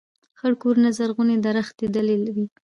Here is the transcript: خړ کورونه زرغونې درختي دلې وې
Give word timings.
خړ 0.39 0.53
کورونه 0.61 0.89
زرغونې 0.97 1.35
درختي 1.47 1.85
دلې 1.95 2.17
وې 2.35 2.45